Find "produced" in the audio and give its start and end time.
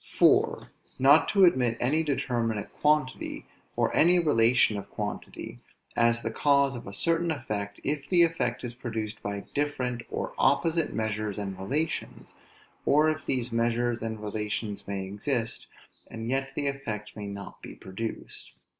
8.73-9.21, 17.75-18.53